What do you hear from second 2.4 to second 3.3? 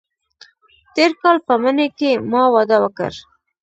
واده وکړ.